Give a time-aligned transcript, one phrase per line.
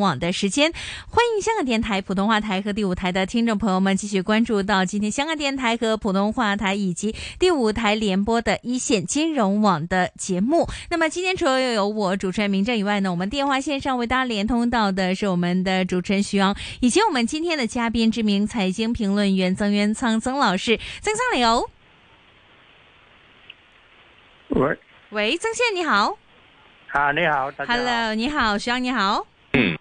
[0.00, 0.72] 网的时间，
[1.08, 10.66] 欢迎香港电台普通话台和第五台的听众朋友们继续关注到今天香港电台和普通话台以及第五台联播的一线金融网的节目。
[10.90, 21.68] 那么今天除了有我主持人明正以外呢，我们电话线上为大家连通到的是我们的主持人徐昂，以及我们今天的嘉宾知名财经评论员曾元仓曾老师曾沧柳。
[24.50, 24.78] 喂
[25.10, 26.16] 喂，曾先生你好。
[26.92, 27.78] 啊，你好，大家好。
[27.78, 29.26] Hello，你好，徐昂你好。
[29.52, 29.78] 嗯。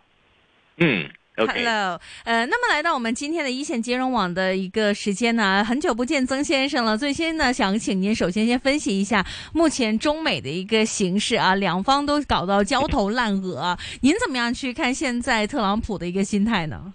[0.78, 6.98] 嗯，Hello，呃，那么来到我们今天的一线金融网的一个时间呢，很久不见曾先生了。
[6.98, 16.94] 最先呢，想请您首先先分析一下目前中美的一个形势啊，两方都搞到焦头烂额，您怎么样去看现在特朗普的一个心态呢？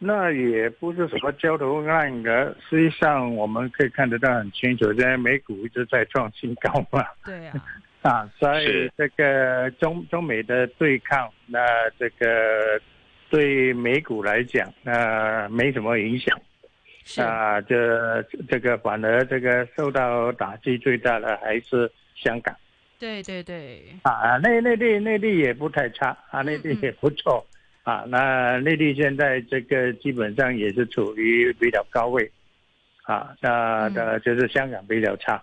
[0.00, 7.04] 那也不是什么焦头烂额，实际上我们可以看得到很清楚，现在美股一直在创新高嘛。
[7.24, 7.54] 对啊。
[8.02, 11.60] 啊，所以这个中中美的对抗，那
[11.98, 12.80] 这个
[13.28, 16.38] 对美股来讲，那没什么影响。
[17.18, 22.54] 啊，这这个反而这个受到打击最大的还是香港。
[22.98, 23.82] 对对对。
[24.02, 27.44] 啊啊，内内地内地也不太差啊，内地也不错
[27.82, 28.04] 啊。
[28.08, 32.30] 那内地现在这个基本上也是处于比较高位。
[33.04, 35.42] 啊，那那就是香港比较差。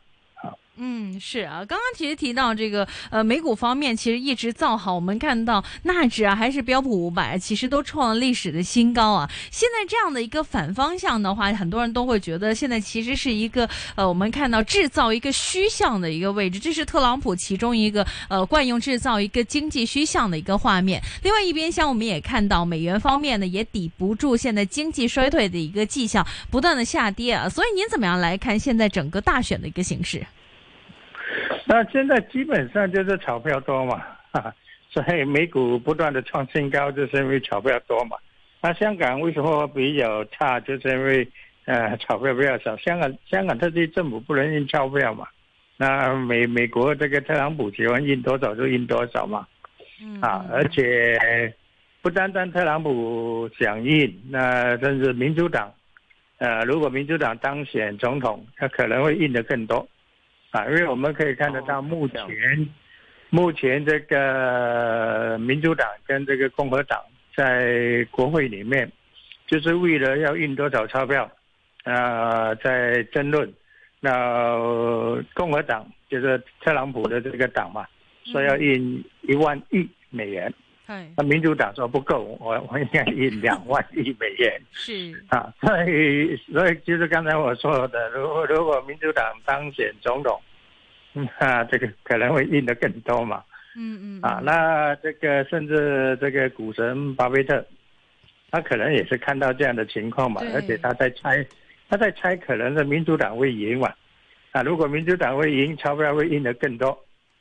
[0.78, 9.30] 嗯，是啊，刚刚其实提到这个，呃，美股方面其实一直造好，我们看到纳指啊，还是标普五百，其实都创了历史的新高啊。
[9.52, 21.02] 现在这样的一个反方向的话，很多人都会觉得现在其实是一个，呃，我们看到制造一个虚像的一个位置，这是特朗普其中一个，呃，惯用制造一个经济虚像的一个画面。
[21.24, 27.48] 另外一边，像我们也看到美元方面呢，也抵不住现在经济衰退的一个迹象，不断的下跌啊。
[27.48, 30.26] 所以您怎么样来看现在整个大选的一个形势？
[31.68, 34.04] 那现在基本上就是钞票多嘛，
[34.92, 38.16] 所以美股不断的创新高，就是因为钞票多嘛。
[38.62, 41.28] 那香港为什么比较差，就是因为
[41.66, 42.78] 呃钞票比较少。
[42.78, 45.26] 香港香港特区政府不能印钞票嘛。
[45.76, 49.48] 那美美国这个特朗普喜欢印多少就印多少嘛，
[50.22, 51.52] 啊，而且
[52.04, 55.74] 不单单特朗普想印，那甚至民主党，
[56.38, 59.86] 呃，如果民主党当选总统，他可能会印的更多。
[60.56, 62.70] 啊，因为我们可以看得到，目前
[63.30, 66.98] 目前这个民主党跟这个共和党
[67.36, 68.90] 在国会里面，
[69.48, 71.30] 就是为了要印多少钞票
[71.84, 73.54] 啊，在争论。
[74.00, 74.14] 那
[75.34, 77.86] 共和党就是特朗普的这个党嘛，
[78.24, 80.54] 说要印一万亿美元。
[81.18, 84.62] 那民主党说不够，我我应该印 两万亿美元。
[84.72, 90.40] 是啊，所以所以就是刚才我说的，如如果民主党当选总统，
[91.40, 93.44] 那这个可能会印的更多嘛。
[93.76, 94.22] 嗯嗯。
[94.22, 97.66] 啊，那这个甚至这个股神巴菲特，
[98.52, 101.44] 他可能也是看到这样的情况嘛，而且他在猜，
[101.90, 103.92] 他在猜，可能是民主党会赢嘛。
[104.52, 106.98] 啊，如果民主党会赢，钞票会印的更多，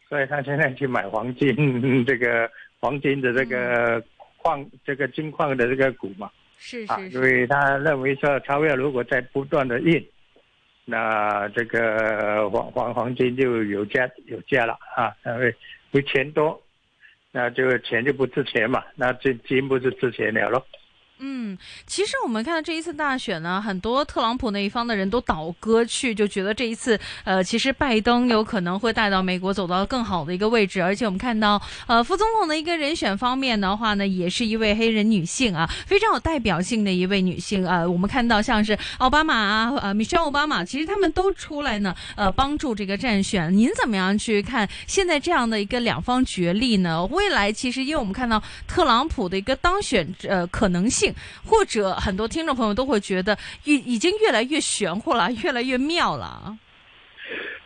[0.09, 2.51] 所以他现在去买黄金 这个。
[2.85, 4.03] 黄金的这个
[4.43, 10.07] 矿，这个金矿的这个股嘛，是啊，因为他认为说，钞票如果在不断的印，
[10.85, 15.55] 那这个黄黄黄金就有价有价了啊，因为因
[15.93, 16.63] 为钱多，
[17.33, 20.63] 那就钱就不值钱嘛，那这金不是值钱了咯。
[21.21, 30.83] 嗯，其实我们看到这一次大选呢，很多特朗普那一方的人都倒戈去，就觉得这一次呃，其实拜登有可能会带到美国走到更好的一个位置。
[30.83, 37.87] 而且我们看到，呃，副总统的一个人选方面的话呢，也是一位黑人女性啊，非常有代表性的一位女性啊。
[37.87, 43.57] 我们看到像是奥巴马啊，呃，米歇尔奥巴马，其实他们都出来呢，呃，帮助这个战选。
[43.57, 47.07] 您怎么样去看现在这样的一个两方角力呢？
[47.07, 51.04] 未来其实，因为我们看到特朗普的一个当选呃可能性。
[51.45, 56.57] 或者很多听众朋友都会觉得已已经越来越玄乎了，越来越妙了。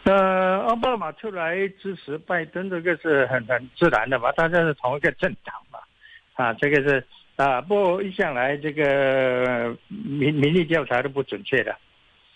[0.05, 5.79] 呃，奥巴马出来支持拜登，这个是很很自然的嘛，大家是同一个政党嘛，
[6.35, 7.05] 啊，这个是
[7.37, 11.77] 啊，不，一向来这个民民意调查都不准确的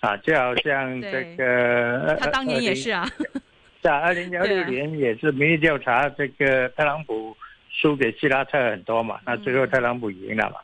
[0.00, 3.08] 啊，就好像这个他当年也是啊，
[3.80, 7.34] 在二零幺六年也是民意调查，这个特朗普
[7.72, 10.56] 输给希拉特很多嘛，那最后特朗普赢了嘛。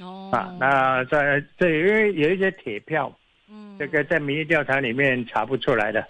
[0.00, 3.14] 哦啊，那在这因为有一些铁票，
[3.48, 6.04] 嗯，这个在民意调查里面查不出来的。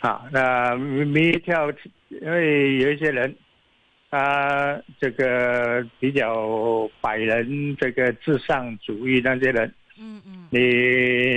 [0.00, 1.70] 啊，那民意票，
[2.08, 3.34] 因为有一些人，
[4.10, 10.60] 他这个比较百人这个至上主义那些人，嗯嗯，你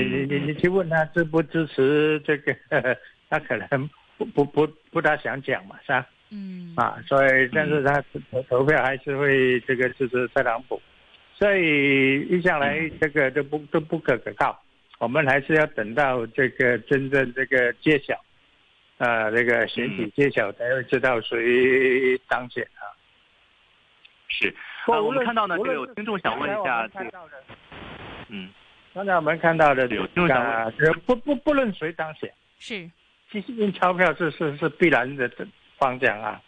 [0.04, 2.54] 你你你去问他支不支持这个，
[3.30, 6.06] 他可能不不不不大想讲嘛，是吧？
[6.30, 8.04] 嗯啊，所以但是他
[8.50, 10.80] 投票还是会这个支持特朗普。
[11.40, 14.62] 所以，一上来这个都不都不可可靠，
[14.98, 18.14] 我们还是要等到这个真正这个揭晓，
[18.98, 22.84] 啊，这个选举揭晓才会知道谁当选啊。
[24.28, 24.54] 是
[24.92, 27.10] 啊，我们看到呢，就有听众想问一下，这个，
[28.28, 28.50] 嗯，
[28.94, 30.70] 刚才我们看到的有听众想问啊，
[31.06, 32.86] 不不不论谁当选是，
[33.32, 35.32] 其实印钞票是是是必然的
[35.78, 36.42] 方向啊。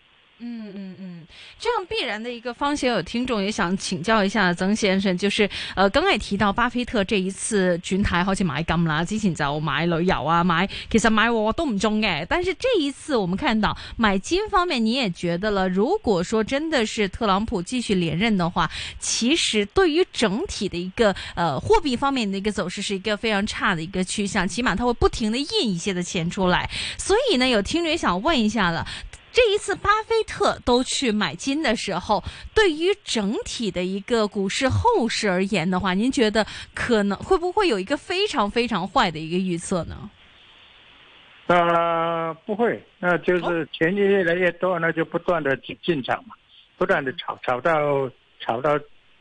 [0.44, 1.20] 嗯嗯嗯，
[1.60, 18.68] 这样必然的一个方向，有听众也想请教一下曾先生，就是呃，刚才提到巴菲特这一次群台好像买金啦，之前就买旅游啊，买其实买我都唔中嘅，但是这一次我们看到买金方面，你也觉得了，如果说真的是特朗普继续连任的话，
[19.00, 26.68] 其实对于整体的一个呃货币方面的一个走势是一个非常差的一个趋向，起码他会不停的印一些的钱出来，
[26.98, 28.86] 所以呢，有听众也想问一下了。
[29.32, 32.24] 这一次巴菲特都去买金的时候，
[32.54, 40.10] 对于整体的一个股市后市而言的话，您觉得可能会不会有一个非常非常坏的一个预测呢？
[41.48, 46.36] 呃，不会，那就是钱越来越多，那就不断的进进场嘛，
[46.78, 48.78] 不断的炒炒到炒到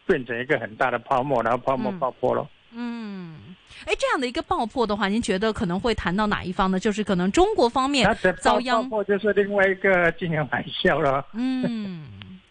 [0.07, 2.47] 变成一个很大的泡沫，然后泡沫爆破喽。
[2.73, 3.55] 嗯。
[3.87, 6.79] 哎，这样的一个爆破的话，您觉得可能会谈到哪一方呢？
[6.79, 8.07] 就是可能中国方面
[8.41, 8.83] 遭殃。
[8.83, 11.25] 爆破就是另外一个进行玩笑咯。
[11.35, 12.03] 嗯，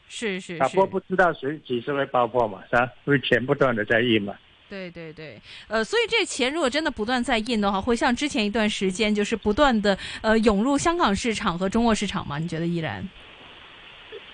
[0.08, 0.60] 是是是。
[0.64, 2.90] 不破不知道谁几时会爆破嘛，是吧？
[3.06, 4.34] 会钱不断的在印嘛。
[4.68, 12.38] 对对对，呃，所以这钱如果真的不断在印的话，会像之前一段时间，就是不断的呃涌入香港市场和中国市场嘛？
[12.38, 13.08] 你觉得依然？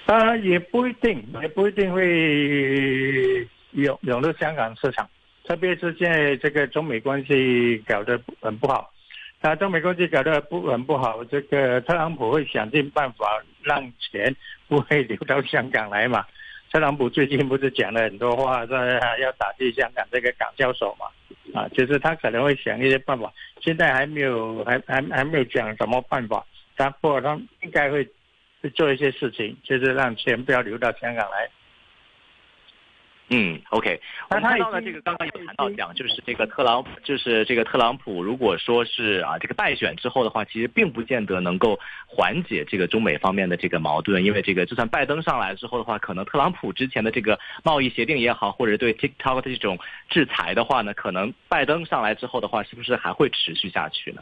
[0.07, 1.99] 呃，也不一定，也不一定会
[3.71, 5.07] 涌涌入香港市场。
[5.47, 8.91] 特别是现在这个中美关系搞得很不好，
[9.41, 13.27] 啊，中美关系搞得不很不好，这个特朗普会想尽办法
[13.61, 14.35] 让钱
[14.67, 16.25] 不会流到香港来嘛？
[16.71, 18.75] 特朗普最近不是讲了很多话，说
[19.19, 21.05] 要打击香港这个港交所嘛？
[21.57, 23.31] 啊，就是他可能会想一些办法，
[23.61, 26.45] 现在还没有，还还还没有讲什么办法，
[26.75, 28.05] 但不过他应该会
[28.73, 31.49] 做一些事情，就是让钱不要流到香港来。
[33.29, 33.99] 嗯，OK。
[34.29, 49.79] 我看到了这个，刚刚有谈到讲，就是这个特朗，就是这个特朗普，如果说是啊这个败选之后的话，其实并不见得能够缓解这个中美方面的这个矛盾，因为这个就算拜登上来之后的话，可能特朗普之前的这个贸易协定也好，或者对 TikTok 的这种
[50.09, 54.21] 制裁的话呢，可能拜登上来之后的话，是不是还会持续下去呢？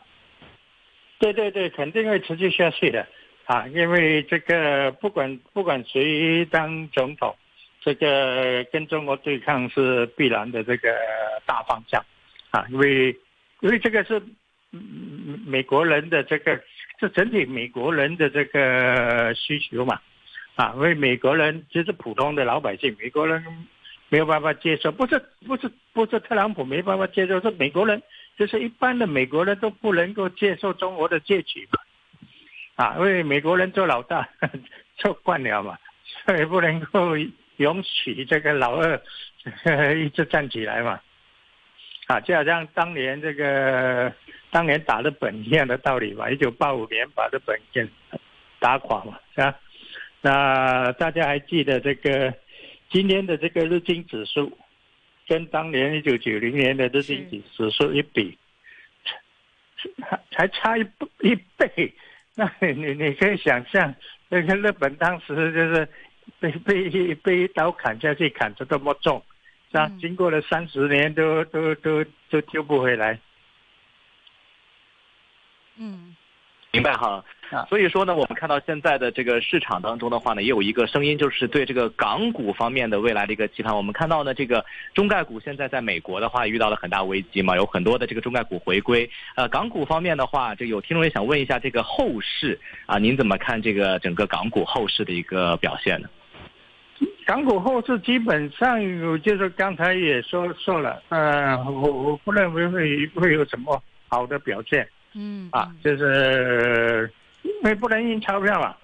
[1.20, 3.06] 对对对，肯定会持续下去的
[3.46, 7.36] 啊，因为这个不管不管谁当总统。
[7.84, 10.90] 这个跟中国对抗是必然的这个
[11.46, 12.02] 大方向，
[12.52, 13.10] 啊，因为
[13.60, 14.22] 因为这个是
[15.46, 16.62] 美国人的这个，
[17.00, 20.00] 是整体美国人的这个需求嘛，
[20.56, 23.44] 啊，因为美国人就是普通的老百姓，美国人
[24.08, 28.02] 没有办法接受，不是不是不是特朗普没办法接受，是美国人
[28.38, 31.80] 就是一般的美国人都不能够接受中国的崛起嘛，
[32.86, 34.30] 啊，因为美国人做老大
[34.96, 35.78] 做惯了嘛，
[36.26, 37.10] 所以不能够。
[37.58, 39.02] 允许这个老二，
[40.00, 41.00] 一直站起来嘛，
[42.08, 44.12] 啊，就好像当年这个
[44.50, 47.86] 当年打日本一样的道理嘛，一九八五年把日本给
[48.60, 49.56] 打垮嘛，是吧？
[50.22, 52.34] 那大家还记得这个
[52.90, 54.58] 今天的这个日经指数，
[55.28, 58.38] 跟当年一九九零年的日经指数一比，
[60.34, 60.82] 还差一
[61.20, 61.94] 一倍，
[62.36, 63.94] 那你你可以想象，
[64.30, 65.88] 那个日本当时就是。
[66.40, 69.22] 被被被刀砍下去，砍的这么重，
[69.72, 69.90] 是吧？
[70.00, 73.20] 经过了三十年，都都都都救不回来。
[75.78, 76.16] 嗯，
[76.72, 77.24] 明白哈。
[77.70, 83.76] 所以说呢，我们看到现在的这个市场当中的话呢，也有一个声音，就是对这个港股方面的未来的一个期盼。
[83.76, 89.10] 我们看到呢，这个中概股现在在美国的话遇到了很大危机嘛，有很多的这个中概股回归。
[89.36, 96.10] 呃，港股方面的话，这有听众也想问一下这个后市啊，您怎么看这个整个港股后市的一个表现呢？
[97.26, 104.88] 港股后市基本上有，就是刚才也说说了，呃，我我不认为会会有什么好的表现。
[105.14, 107.10] 嗯，啊，就是。
[107.64, 108.76] 因为不能印钞票嘛，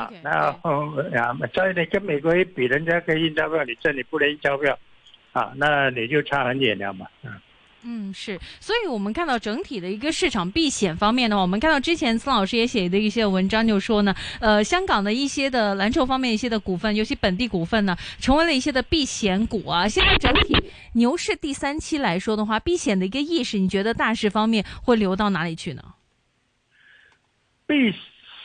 [0.00, 4.76] 啊，那后呀，再你跟美国一比，人家可以印钞票，你这里不能印钞票，
[5.32, 7.30] 啊，那你就差很远了嘛，嗯。
[7.88, 19.86] 嗯，是，所以我们看到整体的一个市场避险方面呢，我们看到之前孙老师也写的一些文章，就说呢，呃，香港的一些的蓝筹方面一些的股份，尤其本地股份呢，成为了一些的避险股啊。
[19.86, 20.56] 现在整体
[20.94, 25.82] 牛市第三期来说的话，避险的一个意识，你觉得大势方面会流到哪里去呢？
[27.66, 27.92] 避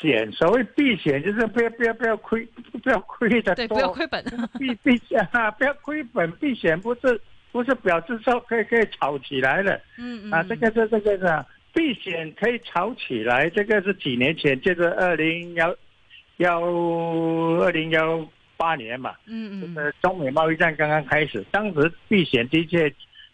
[0.02, 2.44] 险，所谓避险就是不要不要不要亏，
[2.84, 3.68] 不要亏的多。
[3.68, 4.24] 不要亏本。
[4.60, 5.26] 避避险，
[5.58, 6.30] 不要亏本。
[6.34, 9.80] 避险不是不是表示说可以可以炒起来了。
[9.98, 10.34] 嗯嗯。
[10.34, 15.76] 啊，这个是这个是避险可以炒起来，这个是几年前，就是二零幺
[16.38, 19.14] 幺二零幺八年嘛。
[19.28, 19.76] 嗯嗯。
[19.76, 22.92] 这个中美贸易战刚刚开始，当时避险的确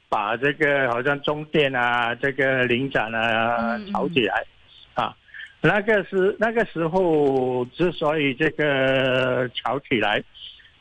[0.10, 4.44] 把这个好像中电啊，这个领展啊炒起来。
[5.68, 10.24] 那个是那个时候之所以这个炒起来，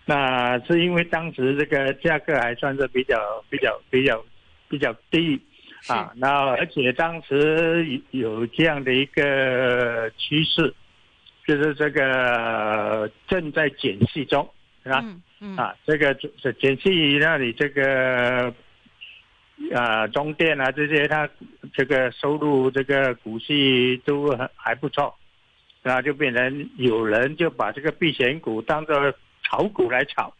[0.04, 3.18] 那是因为当时这个价格还算是比较
[3.50, 4.24] 比较比较
[4.68, 5.40] 比较低
[5.88, 10.72] 啊，那而且当时有这样的一个趋势，
[11.48, 14.48] 就是这个正在减息中，
[14.84, 15.04] 是吧？
[15.56, 16.14] 啊，这个
[16.60, 18.54] 减息那里这个。
[19.74, 21.28] 啊，中电啊，这些它
[21.74, 25.14] 这个收入，这个股息都还不错，
[25.82, 28.94] 然后就变成有人就把这个避险股当做
[29.42, 30.32] 炒股来炒，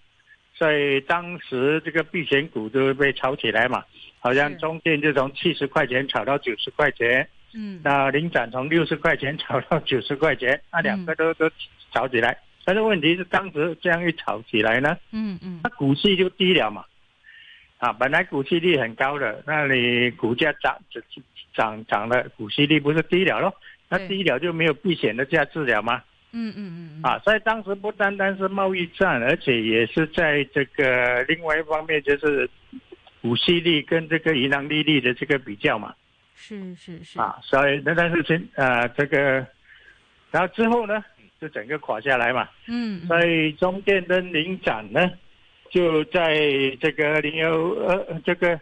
[0.54, 3.82] 所以当时这个避险股都被炒起来嘛，
[4.20, 11.50] 好像中电就从七十块钱炒到九十块钱，嗯，那零展从六十块钱炒到九十块钱，那两个都都
[11.92, 16.85] 炒起来，但是问题是当时这样一炒起来呢，嗯嗯，它股息就低了嘛。
[17.78, 20.76] 啊，本来股息率很高的，那你股价涨，
[21.54, 23.54] 涨涨了，股息率不是低了咯？
[23.88, 26.02] 那低了就没有避险的价值了吗？
[26.33, 27.02] 嗯嗯嗯。
[27.02, 32.49] 啊，在当时不单单是贸易战，而且也是在这个另外一方面，就是
[33.21, 35.95] 股息率跟这个银行利率的这个比较嘛。
[36.35, 37.21] 是是是。
[37.21, 39.47] 啊，所以那但是这呃这个，
[40.30, 41.04] 然后之后呢，
[41.38, 42.49] 就整个垮下来嘛。
[42.68, 43.06] 嗯。
[43.06, 45.11] 所以中电的领涨呢。
[45.70, 46.35] 就在
[46.80, 48.58] 这个，零幺呃，这个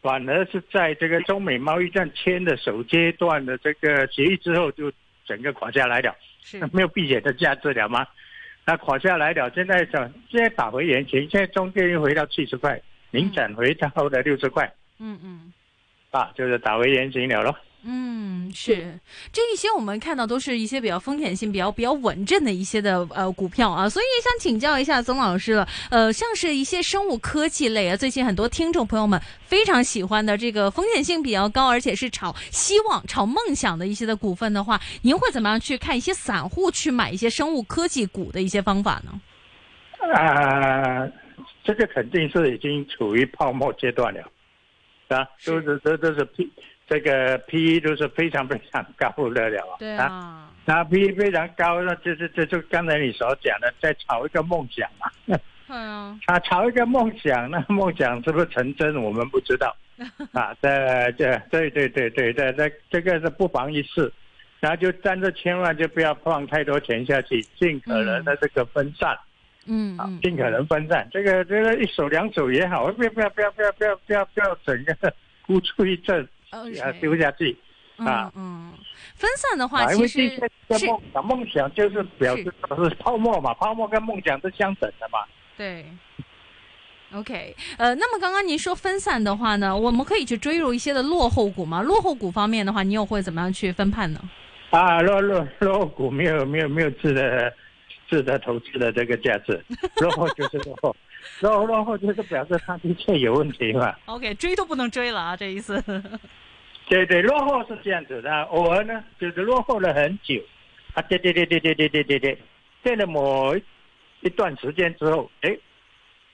[0.00, 4.90] 反而是在这个中美贸易战签的首阶段的这个协议之后，就
[5.26, 8.06] 整个垮下来了，是没有避险的价值了吗？
[8.66, 12.80] 那垮下来了，现在想现在打回原形，现在中间又回到七十块，
[13.10, 15.52] 您涨回到的六十块，嗯嗯，
[16.10, 17.54] 啊，就是打回原形了喽。
[17.84, 18.98] 嗯，是
[19.32, 39.20] 这一些我们看到都是一些比较风险性比较比较稳阵的一些的呃股票啊，所以想请教一下曾老师了，呃，像是一些生物科技类啊，最近很多听众朋友们非常喜欢的这个风险性比较高，而且是炒希望、炒梦想的一些的股份的话，您会怎么样去看一些散户去买一些生物科技股的一些方法呢？
[40.00, 41.10] 呃，
[41.62, 44.20] 这个肯定是已经处于泡沫阶段了，
[45.08, 46.28] 啊，都是这都是。
[46.88, 50.48] 这个 PE 都是非常非常高的了啊！
[50.66, 55.38] 啊，PE 非常高，那这这这就刚才你所讲的，在炒一个梦想嘛。
[55.68, 56.18] 嗯。
[56.26, 58.96] 啊，炒 一个梦想，那梦想是不是成真？
[58.96, 59.74] 我们不知道。
[60.32, 64.10] 啊，这这对对对对，对，这这个是不妨一试。
[64.60, 69.14] 然后就但是千万，就不要放太多钱下去，尽可能的这个分散。
[69.66, 70.18] 嗯嗯。
[70.22, 74.94] 尽可能分散，这个这个一手两手也好，不要不要不要不要不要不要不要整个
[75.46, 76.26] 孤注一掷。
[76.50, 77.54] 呃，丢下去
[77.96, 78.32] 啊！
[78.34, 78.72] 嗯，
[79.14, 80.38] 分散的话，其实是
[80.80, 83.52] 梦想，梦想就是表示什是泡沫嘛？
[83.54, 85.18] 泡沫跟梦想是相等的嘛？
[85.56, 85.84] 对。
[87.12, 91.80] OK，呃，那么刚刚您说分散的话呢，我们可以去追入一些的落后股吗？
[91.80, 94.20] 落后股方面的话，你又会怎么样去分判呢？
[94.70, 97.52] 啊，落落落后股没有没有没有值得
[98.08, 99.58] 值得投资的这个价值，
[100.02, 100.94] 落后就是落后。
[101.40, 103.94] 落 落后就是表示他的确有问题嘛。
[104.06, 105.80] OK，追都不能追了啊，这意思。
[106.88, 108.42] 对对，落后是这样子的。
[108.44, 110.40] 偶尔呢，就是落后了很久。
[110.94, 112.38] 啊，跌跌跌跌跌跌跌跌
[112.82, 113.54] 跌，了某
[114.20, 115.56] 一段时间之后，哎，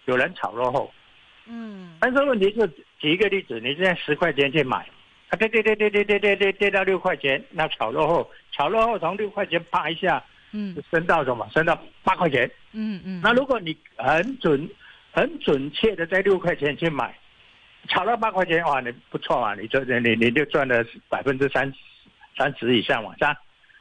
[0.06, 0.92] 有人炒落后。
[1.46, 1.94] 嗯。
[2.00, 2.66] 但是问题是，
[3.00, 4.88] 举一个例子，你现在十块钱去买，
[5.28, 10.22] 啊，跌跌跌跌跌跌跌跌跌到六块钱，那炒落后，炒落后从六块钱啪一下，
[10.52, 11.46] 嗯，升到什么？
[11.52, 12.48] 升到八块钱。
[12.72, 13.20] 嗯嗯。
[13.24, 14.70] 那如果你很准。
[15.14, 17.16] 很准确的在六块钱去买，
[17.88, 21.74] 炒到八块钱哇，你不错嘛，你赚你你就赚了百分之三十
[22.36, 23.36] 三十以上嘛，是吧？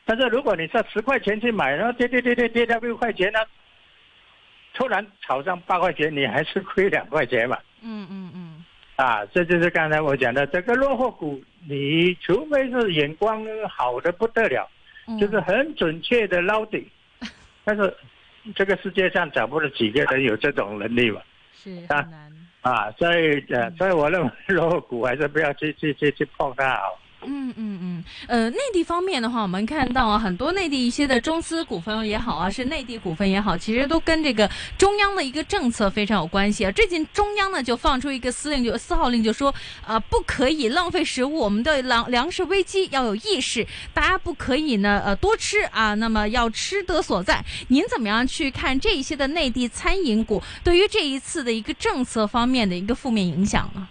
[0.06, 3.40] 但是如果你在十块钱去买，然后跌跌跌跌跌到六块钱呢，
[4.76, 7.58] 突然炒上八块钱，你还是亏两块钱嘛。
[7.82, 8.64] 嗯嗯嗯。
[8.96, 14.70] 啊，这就是刚才我讲的这个落后股，你除非是眼光好的不得了，
[15.20, 16.88] 就是很准确的捞底，
[17.64, 17.92] 但是。
[18.56, 21.22] 这个世界上找不到几个人有这种能力嘛？
[21.56, 22.32] 是很难
[22.62, 27.00] 啊，所以呃，以我认为，果股还是不要去去去去碰它好。
[27.26, 36.72] 嗯嗯嗯，呃，内地方面的话，我们看到很多内地一些的中资股份也好啊，是内地股份也好，其实都跟这个中央的一个政策非常有关系啊。
[36.72, 39.54] 最近中央呢就放出一个司令就四号令，就说
[39.86, 47.44] 啊，不可以浪费食物，我们的粮粮食危机要有意识，大家不可以呢呃多吃啊，那么要吃得所在。
[47.70, 53.88] 您怎么样去看这一些的内地餐饮股对于这一次的一个政策方面的一个负面影响呢？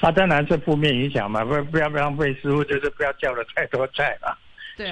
[0.00, 4.36] 啊，当然是负面影响嘛，不不要不要浪费食物，就是不要叫了太多菜嘛，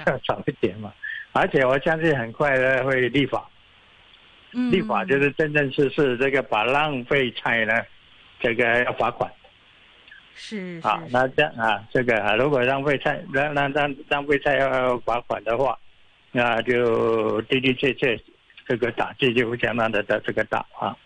[0.07, 0.93] 要 少一点嘛。
[1.33, 3.47] 而且我相信很快呢会立法，
[4.53, 7.83] 立法就是真真实实这个把浪费菜呢，
[8.41, 9.31] 这个要罚款。
[10.37, 15.77] 是啊，那这样啊，这个啊、如果浪费菜、浪浪浪浪费菜要罚款的话，
[16.33, 18.19] 那就的的确确
[18.67, 20.97] 这个打击就会相当的的这个大啊。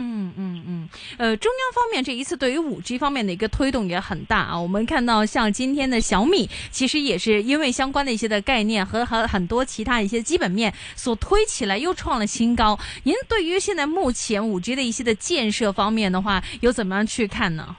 [0.00, 0.88] 嗯嗯嗯，
[1.18, 4.58] 呃，中央方面这一次对于五 G 方面的一个推动也很大啊。
[4.60, 12.78] 我们看到，像今天的小米，其实也是因为相关的一些的概念和和很多其他一些基本面所推起来，又创了新高。
[13.02, 17.74] 您对于现在目前五 G 的一些的建设方面的话，有怎么样去看呢？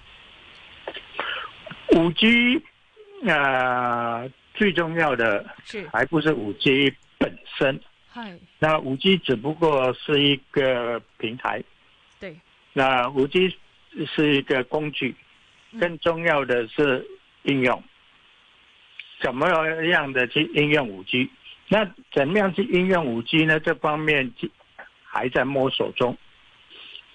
[1.95, 2.61] 五 G
[3.25, 7.79] 呃，最重要的是还不是五 G 本身，
[8.13, 11.63] 是那五 G 只不过是一个平台。
[12.79, 13.53] 那五 G
[14.15, 15.13] 是一个工具，
[15.81, 17.05] 更重要的是
[17.43, 17.83] 应用，
[19.21, 19.49] 怎么
[19.87, 21.29] 样的去应用五 G？
[21.67, 23.59] 那怎么样去应用五 G 呢？
[23.59, 24.31] 这方面
[25.03, 26.17] 还在摸索中。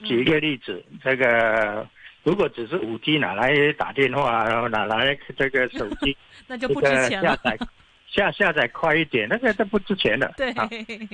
[0.04, 1.88] 举一个例子，这个
[2.24, 4.44] 如果只是五 G，哪来打电话？
[4.44, 6.14] 然后哪来这个手机？
[6.46, 7.30] 那就不值钱了。
[7.30, 7.58] 下载
[8.06, 10.30] 下下载快一点，那个都不值钱的。
[10.36, 10.52] 对，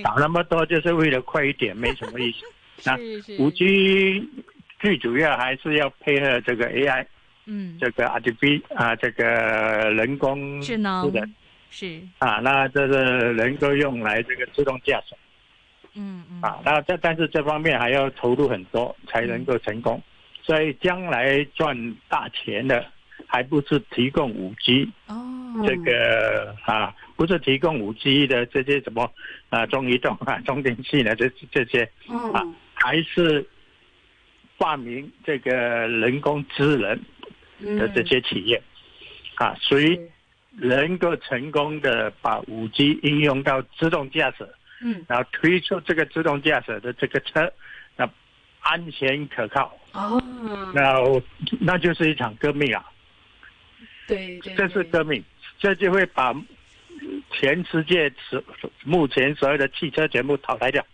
[0.03, 2.39] 打那么多就是为了快一点，没什么意思。
[2.85, 2.97] 那
[3.39, 4.27] 五 G
[4.79, 7.05] 最主要还是要配合这个 AI，
[7.47, 9.25] 嗯，这个 r g b 啊，这个
[9.95, 11.11] 人工智能
[11.71, 15.15] 是啊，那这是能够用来这个自动驾驶，
[15.95, 20.01] 嗯嗯啊，那这但是这方面还要投入很多才能够成功，
[20.43, 22.85] 所以将来赚大钱的
[23.27, 25.15] 还不是提供五 G 哦，
[25.65, 29.09] 这个啊，不是提供五 G 的这些什么
[29.51, 31.85] 啊中移动啊中电器呢，这这些
[32.33, 32.43] 啊。
[32.83, 33.47] 还是
[34.57, 35.53] 发明这个
[35.89, 36.99] 人工智能
[37.79, 38.61] 的这些企业
[39.37, 39.99] 啊，谁
[40.53, 44.49] 能够成功的把五 G 应用到自动驾驶，
[44.83, 47.51] 嗯，然后推出这个自动驾驶的这个车，
[47.97, 48.09] 那
[48.61, 50.21] 安全可靠哦，
[50.75, 50.97] 那
[51.61, 52.85] 那就是一场革命啊！
[54.07, 55.23] 对，这是革命，
[55.59, 56.35] 这就会把
[57.31, 58.43] 全世界所
[58.85, 60.85] 目前所有的汽车全部淘汰掉。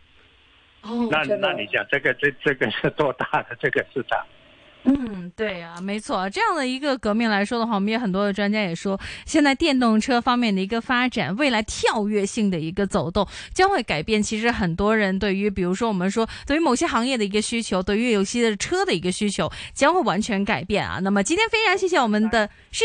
[1.11, 4.18] 那那你讲这个这这个是多大的这个市场？
[4.85, 6.31] 嗯，对呀，没错。
[6.31, 14.22] 这样的一个革命来说的话，我们也很多的专家也说，现在电动车方面的一个发展，未来跳跃性的一个走动，将会改变。
[14.22, 21.01] 其实很多人对于，比如说我们说对于某些行业的一个需求，对于有些的车的一个需求，将会完全改变啊。
[21.03, 22.85] 那么今天非常谢谢我们的，是。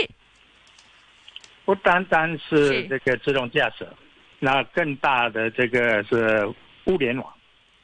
[1.64, 3.88] 不单单是这个自动驾驶，
[4.40, 6.44] 那更大的这个是
[6.86, 7.28] 物联网。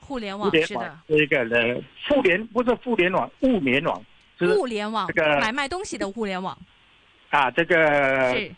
[0.07, 1.75] 互联网是的，是一个呢，
[2.07, 4.01] 互联不是互联网，物联网，
[4.57, 6.57] 物联网，这个买卖东西的物联网，
[7.29, 8.49] 啊，这个，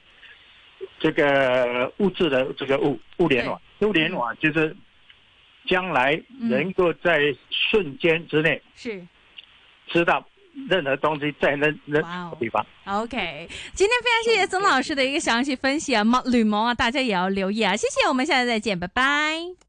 [1.00, 4.76] 这个物质的这个物物联网，物联网就是
[5.68, 9.04] 将来能够在瞬间之内是
[9.88, 10.24] 知道
[10.70, 12.64] 任何东西在那那地方。
[12.86, 19.69] OK，今天非常谢谢曾老师的一个详细分析啊，毛吕毛啊，大家也要留意啊，谢谢，我们下次再见，拜拜。